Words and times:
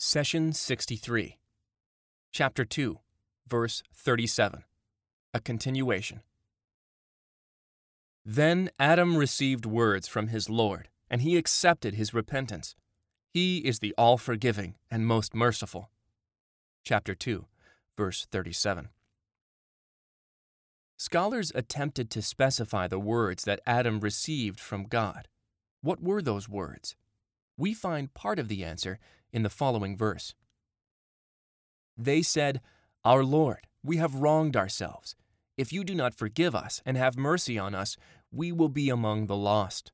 Session 0.00 0.52
63, 0.52 1.38
Chapter 2.30 2.64
2, 2.64 3.00
Verse 3.48 3.82
37. 3.92 4.62
A 5.34 5.40
continuation. 5.40 6.20
Then 8.24 8.70
Adam 8.78 9.16
received 9.16 9.66
words 9.66 10.06
from 10.06 10.28
his 10.28 10.48
Lord, 10.48 10.88
and 11.10 11.22
he 11.22 11.36
accepted 11.36 11.94
his 11.94 12.14
repentance. 12.14 12.76
He 13.34 13.58
is 13.58 13.80
the 13.80 13.92
all 13.98 14.18
forgiving 14.18 14.76
and 14.88 15.04
most 15.04 15.34
merciful. 15.34 15.90
Chapter 16.84 17.16
2, 17.16 17.46
verse 17.96 18.28
37. 18.30 18.90
Scholars 20.96 21.50
attempted 21.56 22.08
to 22.10 22.22
specify 22.22 22.86
the 22.86 23.00
words 23.00 23.42
that 23.42 23.60
Adam 23.66 23.98
received 23.98 24.60
from 24.60 24.84
God. 24.84 25.26
What 25.82 26.00
were 26.00 26.22
those 26.22 26.48
words? 26.48 26.94
We 27.58 27.74
find 27.74 28.14
part 28.14 28.38
of 28.38 28.48
the 28.48 28.64
answer 28.64 28.98
in 29.32 29.42
the 29.42 29.50
following 29.50 29.96
verse. 29.96 30.34
They 31.96 32.22
said, 32.22 32.60
Our 33.04 33.24
Lord, 33.24 33.66
we 33.82 33.96
have 33.96 34.14
wronged 34.14 34.56
ourselves. 34.56 35.16
If 35.56 35.72
you 35.72 35.82
do 35.82 35.94
not 35.94 36.14
forgive 36.14 36.54
us 36.54 36.80
and 36.86 36.96
have 36.96 37.18
mercy 37.18 37.58
on 37.58 37.74
us, 37.74 37.96
we 38.30 38.52
will 38.52 38.68
be 38.68 38.88
among 38.88 39.26
the 39.26 39.36
lost. 39.36 39.90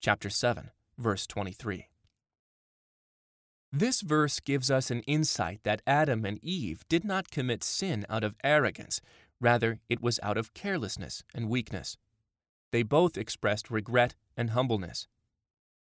Chapter 0.00 0.28
7, 0.28 0.70
verse 0.98 1.26
23. 1.26 1.88
This 3.72 4.00
verse 4.02 4.40
gives 4.40 4.70
us 4.70 4.90
an 4.90 5.00
insight 5.02 5.60
that 5.62 5.80
Adam 5.86 6.26
and 6.26 6.38
Eve 6.42 6.82
did 6.88 7.04
not 7.04 7.30
commit 7.30 7.64
sin 7.64 8.04
out 8.10 8.24
of 8.24 8.34
arrogance, 8.44 9.00
rather, 9.40 9.78
it 9.88 10.02
was 10.02 10.20
out 10.22 10.36
of 10.36 10.52
carelessness 10.52 11.22
and 11.34 11.48
weakness. 11.48 11.96
They 12.72 12.82
both 12.82 13.16
expressed 13.16 13.70
regret 13.70 14.14
and 14.36 14.50
humbleness. 14.50 15.06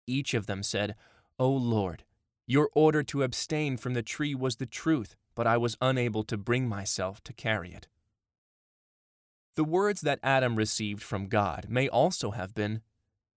Each 0.08 0.34
of 0.34 0.48
them 0.48 0.64
said, 0.64 0.96
O 1.38 1.50
Lord, 1.50 2.04
your 2.48 2.70
order 2.74 3.04
to 3.04 3.24
abstain 3.24 3.78
from 3.78 3.94
the 3.94 4.02
tree 4.02 4.34
was 4.34 4.56
the 4.56 4.66
truth, 4.66 5.16
but 5.36 5.46
I 5.46 5.58
was 5.58 5.78
unable 5.82 6.24
to 6.24 6.38
bring 6.38 6.68
myself 6.68 7.22
to 7.26 7.34
carry 7.34 7.74
it. 7.74 7.88
The 9.56 9.64
words 9.66 10.02
that 10.02 10.20
Adam 10.24 10.56
received 10.56 11.04
from 11.04 11.28
God 11.28 11.66
may 11.68 11.90
also 11.90 12.32
have 12.32 12.56
been, 12.56 12.82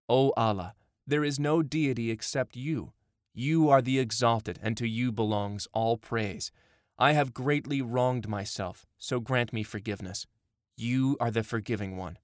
O 0.07 0.31
Allah, 0.37 0.75
there 1.07 1.23
is 1.23 1.39
no 1.39 1.63
deity 1.63 2.11
except 2.11 2.55
you. 2.55 2.93
You 3.33 3.69
are 3.69 3.81
the 3.81 3.99
exalted, 3.99 4.59
and 4.61 4.77
to 4.77 4.87
you 4.87 5.11
belongs 5.11 5.67
all 5.73 5.97
praise. 5.97 6.51
I 6.97 7.13
have 7.13 7.33
greatly 7.33 7.81
wronged 7.81 8.27
myself, 8.27 8.85
so 8.97 9.19
grant 9.19 9.53
me 9.53 9.63
forgiveness. 9.63 10.27
You 10.75 11.15
are 11.19 11.31
the 11.31 11.43
forgiving 11.43 11.95
one. 11.95 12.17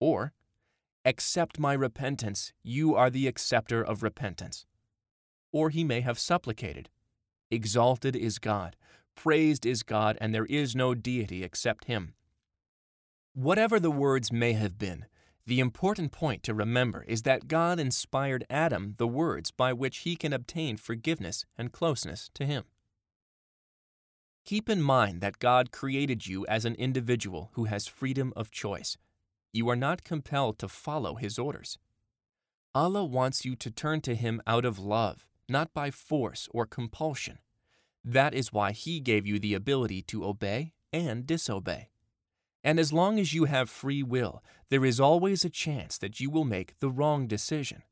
Or, 0.00 0.32
Accept 1.04 1.58
my 1.58 1.72
repentance, 1.72 2.52
you 2.62 2.94
are 2.94 3.08
the 3.08 3.26
acceptor 3.26 3.82
of 3.82 4.02
repentance. 4.02 4.66
Or 5.50 5.70
he 5.70 5.82
may 5.82 6.02
have 6.02 6.18
supplicated, 6.18 6.90
Exalted 7.50 8.14
is 8.14 8.38
God, 8.38 8.76
praised 9.14 9.64
is 9.64 9.82
God, 9.82 10.18
and 10.20 10.34
there 10.34 10.46
is 10.46 10.76
no 10.76 10.94
deity 10.94 11.42
except 11.42 11.86
him. 11.86 12.14
Whatever 13.32 13.80
the 13.80 13.90
words 13.90 14.30
may 14.30 14.52
have 14.52 14.78
been, 14.78 15.06
the 15.46 15.58
important 15.58 16.12
point 16.12 16.42
to 16.44 16.54
remember 16.54 17.04
is 17.08 17.22
that 17.22 17.48
God 17.48 17.80
inspired 17.80 18.44
Adam 18.50 18.94
the 18.98 19.08
words 19.08 19.50
by 19.50 19.72
which 19.72 19.98
he 19.98 20.16
can 20.16 20.32
obtain 20.32 20.76
forgiveness 20.76 21.46
and 21.56 21.72
closeness 21.72 22.30
to 22.34 22.44
him. 22.44 22.64
Keep 24.44 24.68
in 24.68 24.82
mind 24.82 25.20
that 25.22 25.38
God 25.38 25.72
created 25.72 26.26
you 26.26 26.46
as 26.46 26.64
an 26.64 26.74
individual 26.74 27.50
who 27.54 27.64
has 27.64 27.86
freedom 27.86 28.32
of 28.36 28.50
choice. 28.50 28.96
You 29.52 29.68
are 29.68 29.76
not 29.76 30.04
compelled 30.04 30.58
to 30.60 30.68
follow 30.68 31.16
his 31.16 31.38
orders. 31.38 31.78
Allah 32.74 33.04
wants 33.04 33.44
you 33.44 33.56
to 33.56 33.70
turn 33.70 34.00
to 34.02 34.14
him 34.14 34.40
out 34.46 34.64
of 34.64 34.78
love, 34.78 35.26
not 35.48 35.74
by 35.74 35.90
force 35.90 36.48
or 36.52 36.66
compulsion. 36.66 37.38
That 38.04 38.32
is 38.32 38.52
why 38.52 38.72
he 38.72 39.00
gave 39.00 39.26
you 39.26 39.38
the 39.38 39.54
ability 39.54 40.02
to 40.02 40.24
obey 40.24 40.72
and 40.92 41.26
disobey. 41.26 41.88
And 42.62 42.78
as 42.78 42.92
long 42.92 43.18
as 43.18 43.32
you 43.32 43.46
have 43.46 43.68
free 43.68 44.02
will, 44.02 44.42
there 44.68 44.84
is 44.84 45.00
always 45.00 45.44
a 45.44 45.50
chance 45.50 45.98
that 45.98 46.20
you 46.20 46.30
will 46.30 46.44
make 46.44 46.78
the 46.78 46.90
wrong 46.90 47.26
decision. 47.26 47.82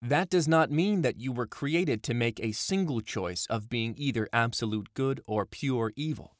That 0.00 0.30
does 0.30 0.46
not 0.46 0.70
mean 0.70 1.02
that 1.02 1.18
you 1.18 1.32
were 1.32 1.46
created 1.46 2.04
to 2.04 2.14
make 2.14 2.38
a 2.38 2.52
single 2.52 3.00
choice 3.00 3.46
of 3.50 3.68
being 3.68 3.94
either 3.96 4.28
absolute 4.32 4.94
good 4.94 5.20
or 5.26 5.44
pure 5.44 5.92
evil. 5.96 6.36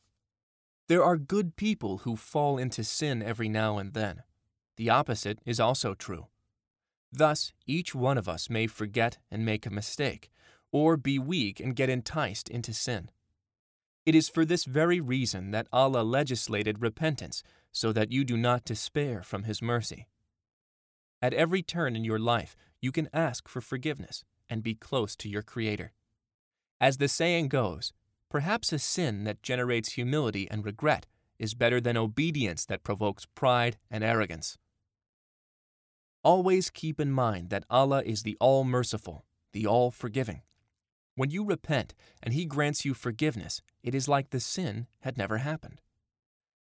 There 0.87 1.03
are 1.03 1.17
good 1.17 1.57
people 1.57 1.99
who 1.99 2.15
fall 2.15 2.57
into 2.57 2.85
sin 2.85 3.23
every 3.23 3.49
now 3.49 3.79
and 3.79 3.95
then. 3.95 4.23
The 4.79 4.91
opposite 4.91 5.41
is 5.45 5.59
also 5.59 5.95
true. 5.95 6.29
Thus, 7.13 7.53
each 7.67 7.97
one 7.97 8.17
of 8.17 8.29
us 8.29 8.49
may 8.49 8.69
forget 8.69 9.19
and 9.29 9.45
make 9.45 9.67
a 9.67 9.71
mistake, 9.71 10.31
or 10.71 10.97
be 10.97 11.19
weak 11.19 11.59
and 11.59 11.75
get 11.75 11.91
enticed 11.91 12.49
into 12.49 12.73
sin. 12.73 13.11
It 14.07 14.15
is 14.15 14.29
for 14.29 14.45
this 14.45 14.65
very 14.65 15.01
reason 15.01 15.51
that 15.51 15.67
Allah 15.73 16.05
legislated 16.05 16.81
repentance, 16.81 17.43
so 17.73 17.93
that 17.93 18.13
you 18.13 18.23
do 18.25 18.37
not 18.37 18.65
despair 18.65 19.25
from 19.25 19.43
His 19.43 19.61
mercy. 19.61 20.07
At 21.21 21.35
every 21.35 21.61
turn 21.61 21.97
in 21.97 22.05
your 22.05 22.21
life, 22.21 22.55
you 22.81 22.93
can 22.93 23.09
ask 23.13 23.49
for 23.49 23.61
forgiveness 23.61 24.23
and 24.49 24.63
be 24.63 24.77
close 24.77 25.17
to 25.17 25.29
your 25.29 25.43
Creator. 25.43 25.93
As 26.81 26.99
the 26.99 27.09
saying 27.09 27.49
goes, 27.49 27.93
perhaps 28.31 28.73
a 28.73 28.79
sin 28.79 29.25
that 29.25 29.43
generates 29.43 29.95
humility 29.95 30.49
and 30.49 30.65
regret 30.65 31.09
is 31.37 31.55
better 31.55 31.81
than 31.81 31.97
obedience 31.97 32.65
that 32.67 32.85
provokes 32.85 33.27
pride 33.35 33.77
and 33.91 34.05
arrogance. 34.05 34.57
Always 36.29 36.69
keep 36.69 37.01
in 37.01 37.11
mind 37.11 37.49
that 37.49 37.65
Allah 37.71 38.03
is 38.05 38.23
the 38.23 38.37
All 38.39 38.63
Merciful, 38.63 39.25
the 39.55 39.67
All 39.67 39.91
Forgiving. 39.91 40.43
When 41.15 41.31
you 41.31 41.43
repent 41.43 41.95
and 42.23 42.35
He 42.35 42.45
grants 42.45 42.85
you 42.85 42.93
forgiveness, 42.93 43.63
it 43.83 43.95
is 43.95 44.09
like 44.09 44.29
the 44.29 44.39
sin 44.39 44.89
had 45.01 45.17
never 45.17 45.39
happened. 45.39 45.81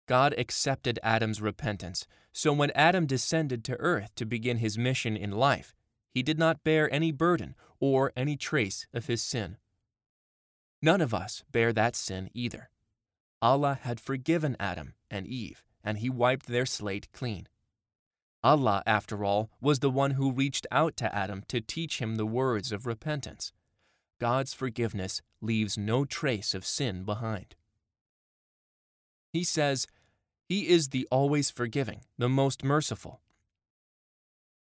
God 0.08 0.34
accepted 0.36 0.98
Adam's 1.04 1.40
repentance, 1.40 2.04
so 2.32 2.52
when 2.52 2.72
Adam 2.72 3.06
descended 3.06 3.62
to 3.62 3.78
earth 3.78 4.12
to 4.16 4.26
begin 4.26 4.56
his 4.56 4.76
mission 4.76 5.16
in 5.16 5.30
life, 5.30 5.72
he 6.10 6.24
did 6.24 6.36
not 6.36 6.64
bear 6.64 6.92
any 6.92 7.12
burden 7.12 7.54
or 7.78 8.12
any 8.16 8.36
trace 8.36 8.88
of 8.92 9.06
his 9.06 9.22
sin. 9.22 9.58
None 10.82 11.00
of 11.00 11.14
us 11.14 11.44
bear 11.52 11.72
that 11.72 11.94
sin 11.94 12.28
either. 12.34 12.70
Allah 13.40 13.78
had 13.82 14.00
forgiven 14.00 14.56
Adam 14.58 14.94
and 15.12 15.28
Eve, 15.28 15.62
and 15.84 15.98
he 15.98 16.10
wiped 16.10 16.48
their 16.48 16.66
slate 16.66 17.06
clean. 17.12 17.46
Allah, 18.44 18.82
after 18.86 19.24
all, 19.24 19.50
was 19.58 19.78
the 19.78 19.90
one 19.90 20.12
who 20.12 20.30
reached 20.30 20.66
out 20.70 20.98
to 20.98 21.14
Adam 21.14 21.42
to 21.48 21.62
teach 21.62 21.98
him 21.98 22.16
the 22.16 22.26
words 22.26 22.72
of 22.72 22.86
repentance. 22.86 23.52
God's 24.20 24.52
forgiveness 24.52 25.22
leaves 25.40 25.78
no 25.78 26.04
trace 26.04 26.54
of 26.54 26.66
sin 26.66 27.04
behind. 27.04 27.56
He 29.32 29.44
says, 29.44 29.86
He 30.46 30.68
is 30.68 30.90
the 30.90 31.08
always 31.10 31.50
forgiving, 31.50 32.02
the 32.18 32.28
most 32.28 32.62
merciful. 32.62 33.22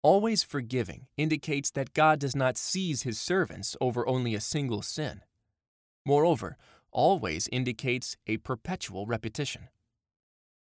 Always 0.01 0.41
forgiving 0.41 1.05
indicates 1.15 1.69
that 1.71 1.93
God 1.93 2.19
does 2.19 2.35
not 2.35 2.57
seize 2.57 3.03
his 3.03 3.19
servants 3.19 3.77
over 3.79 4.07
only 4.07 4.33
a 4.33 4.41
single 4.41 4.81
sin. 4.81 5.21
Moreover, 6.03 6.57
always 6.91 7.47
indicates 7.51 8.17
a 8.25 8.37
perpetual 8.37 9.05
repetition. 9.05 9.69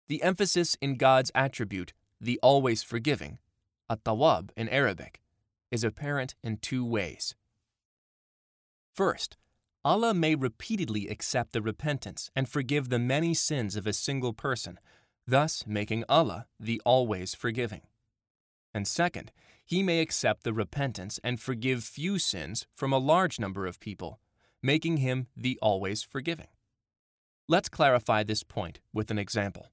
The 0.07 0.22
emphasis 0.22 0.78
in 0.81 0.97
God's 0.97 1.31
attribute 1.33 1.94
the 2.21 2.39
always 2.43 2.83
forgiving, 2.83 3.39
at-tawwab 3.89 4.51
in 4.55 4.69
Arabic, 4.69 5.21
is 5.71 5.83
apparent 5.83 6.35
in 6.43 6.57
two 6.57 6.85
ways. 6.85 7.35
First, 8.93 9.37
Allah 9.83 10.13
may 10.13 10.35
repeatedly 10.35 11.07
accept 11.07 11.53
the 11.53 11.61
repentance 11.61 12.29
and 12.35 12.47
forgive 12.47 12.89
the 12.89 12.99
many 12.99 13.33
sins 13.33 13.75
of 13.75 13.87
a 13.87 13.93
single 13.93 14.31
person, 14.31 14.79
thus 15.25 15.65
making 15.65 16.03
Allah 16.07 16.45
the 16.59 16.79
always 16.85 17.33
forgiving. 17.33 17.81
And 18.73 18.88
second, 18.88 19.31
He 19.65 19.81
may 19.81 19.99
accept 20.01 20.43
the 20.43 20.53
repentance 20.53 21.19
and 21.23 21.39
forgive 21.39 21.83
few 21.83 22.19
sins 22.19 22.67
from 22.73 22.93
a 22.93 22.99
large 22.99 23.39
number 23.39 23.65
of 23.65 23.79
people, 23.79 24.19
making 24.62 24.97
Him 24.97 25.27
the 25.35 25.57
always 25.62 26.03
forgiving. 26.03 26.47
Let's 27.47 27.69
clarify 27.69 28.24
this 28.24 28.44
point 28.44 28.79
with 28.94 29.09
an 29.09 29.17
example. 29.17 29.70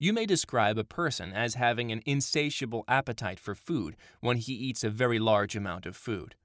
You 0.00 0.12
may 0.12 0.26
describe 0.26 0.78
a 0.78 0.84
person 0.84 1.32
as 1.32 1.54
having 1.54 1.90
an 1.90 2.02
insatiable 2.06 2.84
appetite 2.86 3.40
for 3.40 3.56
food 3.56 3.96
when 4.20 4.36
he 4.36 4.52
eats 4.52 4.84
a 4.84 4.90
very 4.90 5.18
large 5.18 5.56
amount 5.56 5.86
of 5.86 5.96
food. 5.96 6.36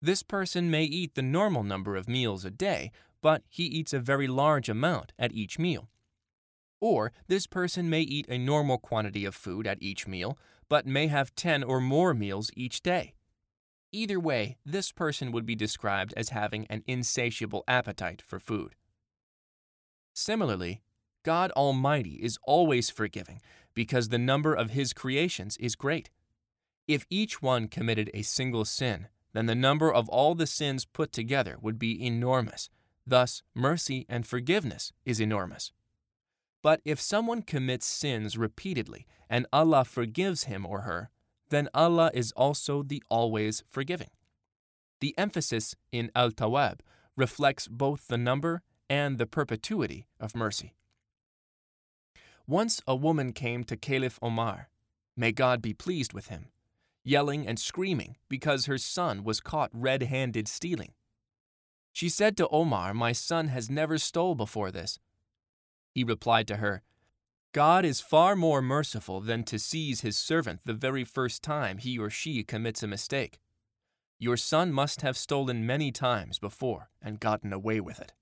This 0.00 0.22
person 0.22 0.70
may 0.70 0.84
eat 0.84 1.14
the 1.14 1.22
normal 1.22 1.64
number 1.64 1.96
of 1.96 2.08
meals 2.08 2.46
a 2.46 2.50
day, 2.50 2.90
but 3.20 3.42
he 3.48 3.64
eats 3.64 3.92
a 3.92 3.98
very 3.98 4.26
large 4.26 4.70
amount 4.70 5.12
at 5.18 5.32
each 5.32 5.58
meal. 5.58 5.90
Or 6.80 7.12
this 7.26 7.46
person 7.46 7.90
may 7.90 8.02
eat 8.02 8.26
a 8.28 8.38
normal 8.38 8.78
quantity 8.78 9.24
of 9.26 9.34
food 9.34 9.66
at 9.66 9.82
each 9.82 10.06
meal, 10.06 10.38
but 10.68 10.86
may 10.86 11.08
have 11.08 11.34
10 11.34 11.64
or 11.64 11.80
more 11.80 12.14
meals 12.14 12.50
each 12.56 12.82
day. 12.82 13.14
Either 13.92 14.20
way, 14.20 14.56
this 14.64 14.92
person 14.92 15.32
would 15.32 15.44
be 15.44 15.56
described 15.56 16.14
as 16.16 16.28
having 16.28 16.66
an 16.68 16.84
insatiable 16.86 17.64
appetite 17.66 18.22
for 18.22 18.38
food. 18.38 18.76
Similarly, 20.14 20.82
God 21.28 21.50
Almighty 21.50 22.18
is 22.22 22.38
always 22.44 22.88
forgiving 22.88 23.42
because 23.74 24.08
the 24.08 24.16
number 24.16 24.54
of 24.54 24.70
His 24.70 24.94
creations 24.94 25.58
is 25.58 25.76
great. 25.76 26.08
If 26.86 27.04
each 27.10 27.42
one 27.42 27.68
committed 27.68 28.10
a 28.14 28.22
single 28.22 28.64
sin, 28.64 29.08
then 29.34 29.44
the 29.44 29.54
number 29.54 29.92
of 29.92 30.08
all 30.08 30.34
the 30.34 30.46
sins 30.46 30.86
put 30.86 31.12
together 31.12 31.58
would 31.60 31.78
be 31.78 32.02
enormous. 32.02 32.70
Thus, 33.06 33.42
mercy 33.54 34.06
and 34.08 34.26
forgiveness 34.26 34.94
is 35.04 35.20
enormous. 35.20 35.70
But 36.62 36.80
if 36.86 36.98
someone 36.98 37.42
commits 37.42 37.84
sins 37.84 38.38
repeatedly 38.38 39.06
and 39.28 39.46
Allah 39.52 39.84
forgives 39.84 40.44
him 40.44 40.64
or 40.64 40.80
her, 40.80 41.10
then 41.50 41.68
Allah 41.74 42.10
is 42.14 42.32
also 42.38 42.82
the 42.82 43.02
always 43.10 43.64
forgiving. 43.68 44.08
The 45.00 45.14
emphasis 45.18 45.76
in 45.92 46.10
Al 46.16 46.30
Tawab 46.30 46.80
reflects 47.16 47.68
both 47.68 48.08
the 48.08 48.16
number 48.16 48.62
and 48.88 49.18
the 49.18 49.26
perpetuity 49.26 50.06
of 50.18 50.34
mercy. 50.34 50.72
Once 52.50 52.80
a 52.86 52.96
woman 52.96 53.30
came 53.30 53.62
to 53.62 53.76
Caliph 53.76 54.18
Omar, 54.22 54.70
may 55.14 55.32
God 55.32 55.60
be 55.60 55.74
pleased 55.74 56.14
with 56.14 56.28
him, 56.28 56.46
yelling 57.04 57.46
and 57.46 57.58
screaming 57.58 58.16
because 58.30 58.64
her 58.64 58.78
son 58.78 59.22
was 59.22 59.38
caught 59.38 59.68
red 59.70 60.04
handed 60.04 60.48
stealing. 60.48 60.94
She 61.92 62.08
said 62.08 62.38
to 62.38 62.48
Omar, 62.48 62.94
My 62.94 63.12
son 63.12 63.48
has 63.48 63.68
never 63.68 63.98
stole 63.98 64.34
before 64.34 64.70
this. 64.70 64.98
He 65.92 66.04
replied 66.04 66.48
to 66.48 66.56
her, 66.56 66.82
God 67.52 67.84
is 67.84 68.00
far 68.00 68.34
more 68.34 68.62
merciful 68.62 69.20
than 69.20 69.44
to 69.44 69.58
seize 69.58 70.00
his 70.00 70.16
servant 70.16 70.60
the 70.64 70.72
very 70.72 71.04
first 71.04 71.42
time 71.42 71.76
he 71.76 71.98
or 71.98 72.08
she 72.08 72.44
commits 72.44 72.82
a 72.82 72.86
mistake. 72.86 73.40
Your 74.18 74.38
son 74.38 74.72
must 74.72 75.02
have 75.02 75.18
stolen 75.18 75.66
many 75.66 75.92
times 75.92 76.38
before 76.38 76.88
and 77.02 77.20
gotten 77.20 77.52
away 77.52 77.78
with 77.78 78.00
it. 78.00 78.14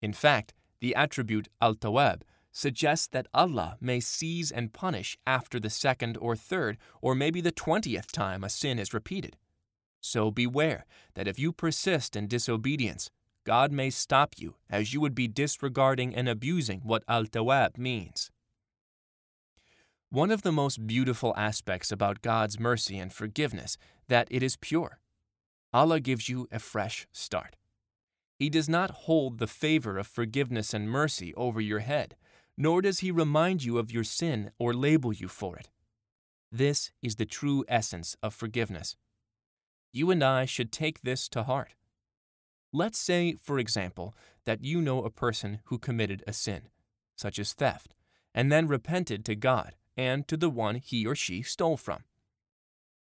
In 0.00 0.14
fact, 0.14 0.54
the 0.80 0.94
attribute 0.94 1.48
al 1.60 1.74
tawab 1.74 2.22
suggests 2.52 3.08
that 3.08 3.26
Allah 3.32 3.76
may 3.80 3.98
seize 3.98 4.52
and 4.52 4.72
punish 4.72 5.16
after 5.26 5.58
the 5.58 5.70
second 5.70 6.16
or 6.18 6.36
third 6.36 6.76
or 7.00 7.14
maybe 7.14 7.40
the 7.40 7.50
twentieth 7.50 8.12
time 8.12 8.44
a 8.44 8.48
sin 8.48 8.78
is 8.78 8.94
repeated. 8.94 9.36
So 10.00 10.30
beware 10.30 10.84
that 11.14 11.26
if 11.26 11.38
you 11.38 11.52
persist 11.52 12.14
in 12.14 12.28
disobedience, 12.28 13.10
God 13.44 13.72
may 13.72 13.90
stop 13.90 14.34
you 14.36 14.56
as 14.68 14.92
you 14.92 15.00
would 15.00 15.14
be 15.14 15.28
disregarding 15.28 16.14
and 16.14 16.28
abusing 16.28 16.80
what 16.84 17.04
al 17.08 17.24
tawab 17.24 17.78
means. 17.78 18.30
One 20.10 20.30
of 20.30 20.42
the 20.42 20.52
most 20.52 20.86
beautiful 20.86 21.32
aspects 21.36 21.90
about 21.90 22.20
God's 22.20 22.60
mercy 22.60 22.98
and 22.98 23.12
forgiveness 23.12 23.78
that 24.08 24.28
it 24.30 24.42
is 24.42 24.56
pure. 24.56 25.00
Allah 25.72 26.00
gives 26.00 26.28
you 26.28 26.48
a 26.52 26.58
fresh 26.58 27.06
start. 27.12 27.56
He 28.38 28.50
does 28.50 28.68
not 28.68 28.90
hold 28.90 29.38
the 29.38 29.46
favor 29.46 29.96
of 29.96 30.06
forgiveness 30.06 30.74
and 30.74 30.90
mercy 30.90 31.32
over 31.34 31.60
your 31.60 31.78
head, 31.78 32.16
nor 32.56 32.82
does 32.82 33.00
he 33.00 33.10
remind 33.10 33.64
you 33.64 33.78
of 33.78 33.90
your 33.90 34.04
sin 34.04 34.50
or 34.58 34.74
label 34.74 35.12
you 35.12 35.28
for 35.28 35.56
it. 35.56 35.70
This 36.50 36.90
is 37.02 37.16
the 37.16 37.26
true 37.26 37.64
essence 37.68 38.16
of 38.22 38.34
forgiveness. 38.34 38.96
You 39.92 40.10
and 40.10 40.22
I 40.22 40.44
should 40.44 40.72
take 40.72 41.02
this 41.02 41.28
to 41.30 41.44
heart. 41.44 41.74
Let's 42.72 42.98
say, 42.98 43.34
for 43.34 43.58
example, 43.58 44.14
that 44.44 44.64
you 44.64 44.80
know 44.80 45.04
a 45.04 45.10
person 45.10 45.60
who 45.64 45.78
committed 45.78 46.22
a 46.26 46.32
sin, 46.32 46.68
such 47.16 47.38
as 47.38 47.52
theft, 47.52 47.94
and 48.34 48.50
then 48.50 48.66
repented 48.66 49.24
to 49.26 49.34
God 49.34 49.74
and 49.96 50.26
to 50.28 50.36
the 50.36 50.50
one 50.50 50.76
he 50.76 51.06
or 51.06 51.14
she 51.14 51.42
stole 51.42 51.76
from. 51.76 52.04